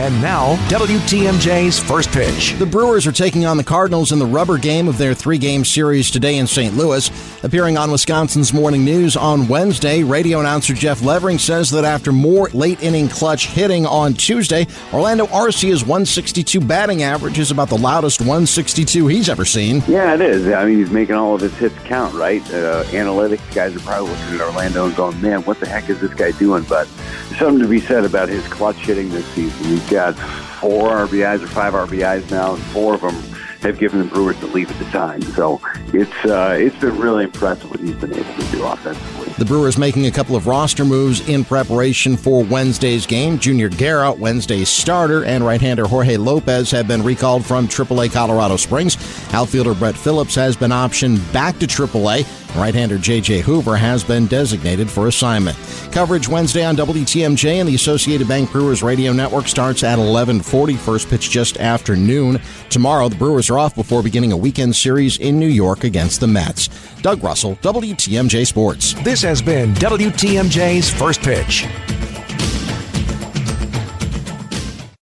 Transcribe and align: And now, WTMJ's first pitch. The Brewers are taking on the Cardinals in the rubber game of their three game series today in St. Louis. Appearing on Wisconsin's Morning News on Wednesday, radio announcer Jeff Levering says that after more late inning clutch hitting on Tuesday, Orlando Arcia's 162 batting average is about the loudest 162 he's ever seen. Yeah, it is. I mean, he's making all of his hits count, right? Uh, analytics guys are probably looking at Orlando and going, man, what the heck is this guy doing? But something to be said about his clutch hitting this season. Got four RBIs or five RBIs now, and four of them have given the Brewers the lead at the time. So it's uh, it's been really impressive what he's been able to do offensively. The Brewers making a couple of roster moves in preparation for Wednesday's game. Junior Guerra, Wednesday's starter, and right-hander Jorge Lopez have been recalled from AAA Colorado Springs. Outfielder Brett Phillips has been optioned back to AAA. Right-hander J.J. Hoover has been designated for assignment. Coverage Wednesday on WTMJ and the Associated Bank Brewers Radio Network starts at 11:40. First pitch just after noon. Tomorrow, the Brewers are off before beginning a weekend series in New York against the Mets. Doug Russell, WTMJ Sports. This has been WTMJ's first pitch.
And 0.00 0.22
now, 0.22 0.56
WTMJ's 0.70 1.78
first 1.78 2.10
pitch. 2.10 2.54
The 2.54 2.64
Brewers 2.64 3.06
are 3.06 3.12
taking 3.12 3.44
on 3.44 3.58
the 3.58 3.62
Cardinals 3.62 4.12
in 4.12 4.18
the 4.18 4.24
rubber 4.24 4.56
game 4.56 4.88
of 4.88 4.96
their 4.96 5.12
three 5.12 5.36
game 5.36 5.62
series 5.62 6.10
today 6.10 6.38
in 6.38 6.46
St. 6.46 6.74
Louis. 6.74 7.10
Appearing 7.44 7.76
on 7.76 7.90
Wisconsin's 7.90 8.54
Morning 8.54 8.82
News 8.82 9.14
on 9.14 9.46
Wednesday, 9.46 10.02
radio 10.02 10.40
announcer 10.40 10.72
Jeff 10.72 11.02
Levering 11.02 11.36
says 11.36 11.68
that 11.72 11.84
after 11.84 12.12
more 12.12 12.48
late 12.54 12.82
inning 12.82 13.10
clutch 13.10 13.48
hitting 13.48 13.84
on 13.84 14.14
Tuesday, 14.14 14.66
Orlando 14.94 15.26
Arcia's 15.26 15.82
162 15.82 16.62
batting 16.62 17.02
average 17.02 17.38
is 17.38 17.50
about 17.50 17.68
the 17.68 17.76
loudest 17.76 18.20
162 18.20 19.06
he's 19.06 19.28
ever 19.28 19.44
seen. 19.44 19.82
Yeah, 19.86 20.14
it 20.14 20.22
is. 20.22 20.48
I 20.48 20.64
mean, 20.64 20.78
he's 20.78 20.90
making 20.90 21.16
all 21.16 21.34
of 21.34 21.42
his 21.42 21.54
hits 21.58 21.78
count, 21.80 22.14
right? 22.14 22.40
Uh, 22.50 22.84
analytics 22.84 23.54
guys 23.54 23.76
are 23.76 23.80
probably 23.80 24.08
looking 24.12 24.34
at 24.36 24.40
Orlando 24.40 24.86
and 24.86 24.96
going, 24.96 25.20
man, 25.20 25.42
what 25.42 25.60
the 25.60 25.66
heck 25.66 25.90
is 25.90 26.00
this 26.00 26.14
guy 26.14 26.30
doing? 26.30 26.64
But 26.64 26.88
something 27.36 27.58
to 27.58 27.68
be 27.68 27.80
said 27.80 28.06
about 28.06 28.30
his 28.30 28.46
clutch 28.48 28.76
hitting 28.76 29.10
this 29.10 29.26
season. 29.34 29.89
Got 29.90 30.14
four 30.60 30.90
RBIs 30.90 31.42
or 31.42 31.48
five 31.48 31.74
RBIs 31.74 32.30
now, 32.30 32.54
and 32.54 32.62
four 32.64 32.94
of 32.94 33.00
them 33.00 33.14
have 33.60 33.78
given 33.78 33.98
the 33.98 34.04
Brewers 34.06 34.38
the 34.40 34.46
lead 34.46 34.70
at 34.70 34.78
the 34.78 34.84
time. 34.86 35.20
So 35.22 35.60
it's 35.92 36.24
uh, 36.24 36.56
it's 36.58 36.76
been 36.76 36.96
really 36.98 37.24
impressive 37.24 37.70
what 37.70 37.80
he's 37.80 37.94
been 37.96 38.14
able 38.14 38.34
to 38.34 38.50
do 38.50 38.64
offensively. 38.64 39.32
The 39.38 39.44
Brewers 39.44 39.78
making 39.78 40.06
a 40.06 40.10
couple 40.10 40.36
of 40.36 40.46
roster 40.46 40.84
moves 40.84 41.28
in 41.28 41.44
preparation 41.44 42.16
for 42.16 42.44
Wednesday's 42.44 43.06
game. 43.06 43.38
Junior 43.38 43.68
Guerra, 43.68 44.12
Wednesday's 44.12 44.68
starter, 44.68 45.24
and 45.24 45.44
right-hander 45.44 45.86
Jorge 45.86 46.16
Lopez 46.16 46.70
have 46.70 46.86
been 46.86 47.02
recalled 47.02 47.44
from 47.44 47.66
AAA 47.66 48.12
Colorado 48.12 48.56
Springs. 48.56 48.96
Outfielder 49.32 49.74
Brett 49.74 49.96
Phillips 49.96 50.34
has 50.34 50.56
been 50.56 50.70
optioned 50.70 51.32
back 51.32 51.58
to 51.58 51.66
AAA. 51.66 52.26
Right-hander 52.56 52.98
J.J. 52.98 53.40
Hoover 53.40 53.76
has 53.76 54.04
been 54.04 54.26
designated 54.26 54.90
for 54.90 55.06
assignment. 55.06 55.58
Coverage 55.92 56.28
Wednesday 56.28 56.64
on 56.64 56.76
WTMJ 56.76 57.54
and 57.54 57.68
the 57.68 57.74
Associated 57.74 58.28
Bank 58.28 58.50
Brewers 58.52 58.82
Radio 58.82 59.12
Network 59.12 59.48
starts 59.48 59.82
at 59.82 59.98
11:40. 59.98 60.76
First 60.76 61.08
pitch 61.08 61.30
just 61.30 61.58
after 61.58 61.96
noon. 61.96 62.40
Tomorrow, 62.68 63.08
the 63.08 63.16
Brewers 63.16 63.50
are 63.50 63.58
off 63.58 63.74
before 63.74 64.02
beginning 64.02 64.32
a 64.32 64.36
weekend 64.36 64.74
series 64.76 65.16
in 65.18 65.38
New 65.38 65.48
York 65.48 65.84
against 65.84 66.20
the 66.20 66.26
Mets. 66.26 66.68
Doug 67.02 67.22
Russell, 67.22 67.56
WTMJ 67.62 68.46
Sports. 68.46 68.94
This 69.02 69.22
has 69.22 69.42
been 69.42 69.74
WTMJ's 69.74 70.90
first 70.90 71.22
pitch. 71.22 71.66